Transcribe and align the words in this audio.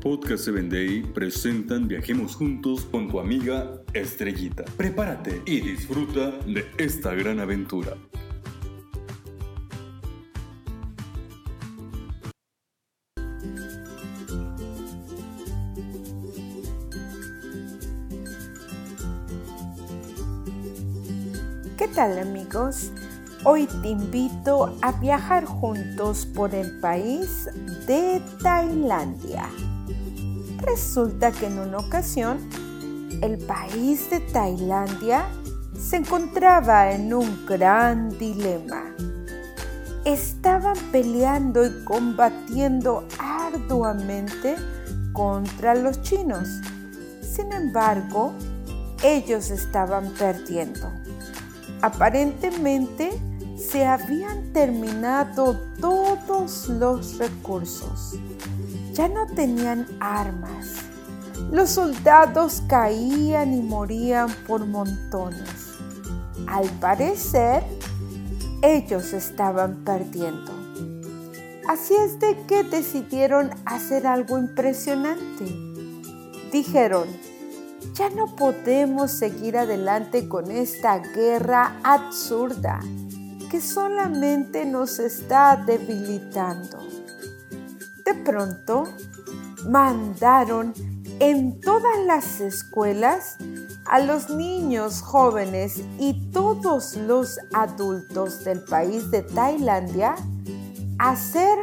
Podcast 0.00 0.44
7 0.44 0.62
Day 0.70 1.02
presentan 1.02 1.86
Viajemos 1.86 2.34
Juntos 2.34 2.86
con 2.90 3.10
tu 3.10 3.20
amiga 3.20 3.82
Estrellita. 3.92 4.64
Prepárate 4.78 5.42
y 5.44 5.60
disfruta 5.60 6.30
de 6.46 6.64
esta 6.78 7.14
gran 7.14 7.38
aventura. 7.38 7.98
¿Qué 21.76 21.88
tal 21.88 22.18
amigos? 22.18 22.90
Hoy 23.44 23.66
te 23.82 23.88
invito 23.90 24.78
a 24.80 24.92
viajar 24.92 25.44
juntos 25.44 26.24
por 26.24 26.54
el 26.54 26.80
país 26.80 27.50
de 27.86 28.22
Tailandia. 28.42 29.46
Resulta 30.62 31.32
que 31.32 31.46
en 31.46 31.58
una 31.58 31.78
ocasión 31.78 32.38
el 33.22 33.38
país 33.38 34.10
de 34.10 34.20
Tailandia 34.20 35.26
se 35.78 35.96
encontraba 35.96 36.92
en 36.92 37.14
un 37.14 37.46
gran 37.46 38.10
dilema. 38.18 38.94
Estaban 40.04 40.76
peleando 40.92 41.64
y 41.64 41.84
combatiendo 41.84 43.06
arduamente 43.18 44.56
contra 45.12 45.74
los 45.74 46.02
chinos. 46.02 46.48
Sin 47.22 47.52
embargo, 47.52 48.32
ellos 49.02 49.50
estaban 49.50 50.10
perdiendo. 50.18 50.90
Aparentemente, 51.80 53.10
se 53.56 53.86
habían 53.86 54.52
terminado 54.52 55.58
todos 55.80 56.68
los 56.68 57.18
recursos. 57.18 58.18
Ya 58.92 59.08
no 59.08 59.26
tenían 59.26 59.86
armas. 60.00 60.66
Los 61.50 61.70
soldados 61.70 62.62
caían 62.68 63.54
y 63.54 63.62
morían 63.62 64.28
por 64.46 64.66
montones. 64.66 65.78
Al 66.46 66.68
parecer, 66.80 67.62
ellos 68.62 69.12
estaban 69.12 69.84
perdiendo. 69.84 70.52
Así 71.68 71.94
es 71.94 72.18
de 72.18 72.36
que 72.46 72.64
decidieron 72.64 73.50
hacer 73.64 74.06
algo 74.06 74.38
impresionante. 74.38 75.44
Dijeron, 76.52 77.06
ya 77.94 78.10
no 78.10 78.34
podemos 78.34 79.10
seguir 79.10 79.56
adelante 79.56 80.28
con 80.28 80.50
esta 80.50 80.98
guerra 80.98 81.78
absurda 81.82 82.80
que 83.50 83.60
solamente 83.60 84.64
nos 84.64 84.98
está 84.98 85.62
debilitando. 85.66 86.78
De 88.10 88.16
pronto, 88.24 88.88
mandaron 89.68 90.74
en 91.20 91.60
todas 91.60 91.96
las 92.06 92.40
escuelas 92.40 93.36
a 93.86 94.00
los 94.00 94.30
niños 94.30 95.00
jóvenes 95.00 95.80
y 95.96 96.28
todos 96.32 96.96
los 96.96 97.38
adultos 97.52 98.42
del 98.42 98.64
país 98.64 99.12
de 99.12 99.22
Tailandia 99.22 100.16
a 100.98 101.10
hacer 101.10 101.56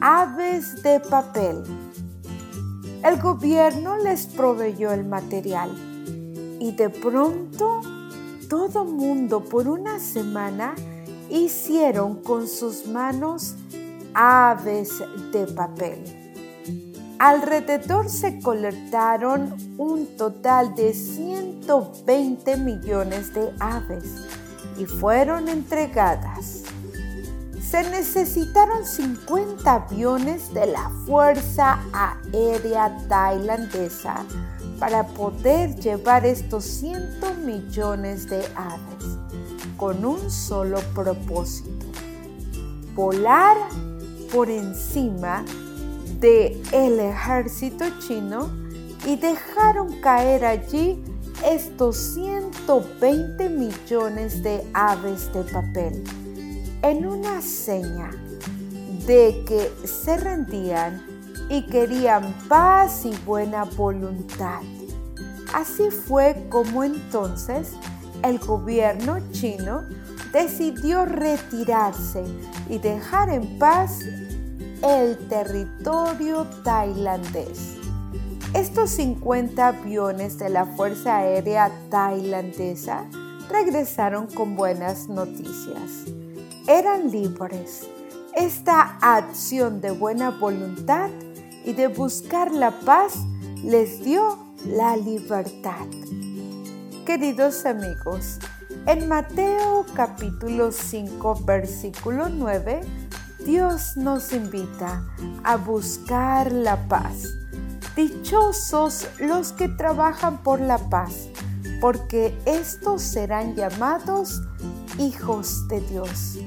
aves 0.00 0.82
de 0.82 0.98
papel. 0.98 1.62
El 3.04 3.20
gobierno 3.20 3.98
les 3.98 4.28
proveyó 4.28 4.92
el 4.92 5.04
material 5.04 5.70
y 6.58 6.72
de 6.72 6.88
pronto 6.88 7.82
todo 8.48 8.86
mundo 8.86 9.44
por 9.44 9.68
una 9.68 9.98
semana 9.98 10.74
hicieron 11.28 12.22
con 12.22 12.48
sus 12.48 12.86
manos 12.86 13.56
aves 14.16 15.04
de 15.30 15.46
papel. 15.46 16.02
Alrededor 17.18 18.08
se 18.08 18.40
colectaron 18.40 19.54
un 19.76 20.06
total 20.16 20.74
de 20.74 20.94
120 20.94 22.56
millones 22.56 23.34
de 23.34 23.52
aves 23.60 24.04
y 24.78 24.86
fueron 24.86 25.48
entregadas. 25.48 26.62
Se 27.60 27.82
necesitaron 27.90 28.86
50 28.86 29.70
aviones 29.70 30.54
de 30.54 30.66
la 30.66 30.90
Fuerza 31.04 31.78
Aérea 31.92 32.96
Tailandesa 33.08 34.24
para 34.78 35.06
poder 35.08 35.76
llevar 35.76 36.24
estos 36.24 36.64
100 36.64 37.44
millones 37.44 38.30
de 38.30 38.38
aves 38.56 39.18
con 39.76 40.06
un 40.06 40.30
solo 40.30 40.80
propósito, 40.94 41.84
volar 42.94 43.56
por 44.32 44.50
encima 44.50 45.44
del 46.20 46.60
el 46.72 47.00
ejército 47.00 47.84
chino 48.06 48.50
y 49.06 49.16
dejaron 49.16 50.00
caer 50.00 50.44
allí 50.44 51.02
estos 51.44 51.96
120 51.96 53.48
millones 53.50 54.42
de 54.42 54.64
aves 54.72 55.32
de 55.32 55.44
papel 55.44 56.04
en 56.82 57.06
una 57.06 57.42
seña 57.42 58.10
de 59.06 59.44
que 59.46 59.86
se 59.86 60.16
rendían 60.16 61.04
y 61.48 61.66
querían 61.66 62.34
paz 62.48 63.04
y 63.04 63.14
buena 63.24 63.64
voluntad. 63.64 64.60
Así 65.52 65.90
fue 65.90 66.46
como 66.50 66.82
entonces 66.82 67.72
el 68.22 68.38
gobierno 68.38 69.18
chino 69.30 69.82
decidió 70.36 71.06
retirarse 71.06 72.22
y 72.68 72.76
dejar 72.76 73.30
en 73.30 73.58
paz 73.58 74.00
el 74.82 75.16
territorio 75.28 76.46
tailandés. 76.62 77.76
Estos 78.52 78.90
50 78.90 79.66
aviones 79.66 80.38
de 80.38 80.50
la 80.50 80.66
Fuerza 80.66 81.16
Aérea 81.16 81.72
Tailandesa 81.88 83.06
regresaron 83.48 84.26
con 84.26 84.56
buenas 84.56 85.08
noticias. 85.08 86.04
Eran 86.68 87.10
libres. 87.10 87.86
Esta 88.34 88.98
acción 89.00 89.80
de 89.80 89.92
buena 89.92 90.32
voluntad 90.32 91.08
y 91.64 91.72
de 91.72 91.86
buscar 91.86 92.52
la 92.52 92.72
paz 92.80 93.14
les 93.64 94.04
dio 94.04 94.38
la 94.66 94.98
libertad. 94.98 95.86
Queridos 97.06 97.64
amigos, 97.64 98.38
en 98.86 99.08
Mateo 99.08 99.84
capítulo 99.94 100.70
5 100.70 101.42
versículo 101.44 102.28
9, 102.28 102.80
Dios 103.44 103.96
nos 103.96 104.32
invita 104.32 105.04
a 105.42 105.56
buscar 105.56 106.52
la 106.52 106.76
paz. 106.88 107.34
Dichosos 107.96 109.08
los 109.18 109.52
que 109.52 109.68
trabajan 109.68 110.42
por 110.42 110.60
la 110.60 110.78
paz, 110.78 111.28
porque 111.80 112.36
estos 112.44 113.02
serán 113.02 113.56
llamados 113.56 114.42
hijos 114.98 115.66
de 115.68 115.80
Dios. 115.80 116.38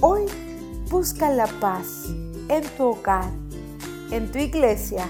Hoy 0.00 0.26
busca 0.90 1.28
la 1.30 1.46
paz 1.46 2.06
en 2.48 2.62
tu 2.76 2.84
hogar, 2.84 3.30
en 4.12 4.30
tu 4.30 4.38
iglesia, 4.38 5.06